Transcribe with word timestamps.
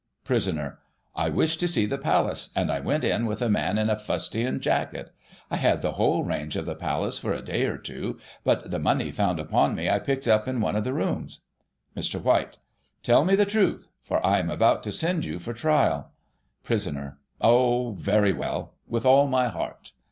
Prisoner: 0.23 0.79
I 1.15 1.29
wished 1.29 1.59
to 1.59 1.67
see 1.67 1.85
the 1.85 1.99
Palace, 1.99 2.49
and 2.55 2.71
I 2.71 2.79
went 2.79 3.03
in 3.03 3.27
with 3.27 3.39
a 3.39 3.47
man 3.49 3.77
in 3.77 3.87
a 3.87 3.95
fustian 3.99 4.59
jacket. 4.59 5.11
I 5.51 5.57
had 5.57 5.83
the 5.83 5.91
whole 5.91 6.23
range 6.23 6.55
of 6.55 6.65
the 6.65 6.73
Palace 6.73 7.19
for 7.19 7.33
a 7.33 7.41
day 7.43 7.65
or 7.65 7.77
two, 7.77 8.17
but 8.43 8.71
the 8.71 8.79
money 8.79 9.11
found 9.11 9.39
upon 9.39 9.75
me 9.75 9.91
I 9.91 9.99
picked 9.99 10.27
up 10.27 10.47
in 10.47 10.59
one 10.59 10.75
of 10.75 10.83
the 10.83 10.91
rooms. 10.95 11.41
Mr. 11.95 12.19
White: 12.19 12.57
Tell 13.03 13.23
me 13.23 13.35
the 13.35 13.45
truth, 13.45 13.89
for 14.01 14.25
I 14.25 14.39
am 14.39 14.49
about 14.49 14.81
to 14.85 14.91
send 14.91 15.23
you 15.23 15.37
for 15.37 15.53
trial.• 15.53 16.09
Prisoner: 16.65 17.19
Oh, 17.39 17.91
very 17.91 18.33
well; 18.33 18.73
with 18.87 19.05
all 19.05 19.27
my 19.27 19.49
heart. 19.49 19.91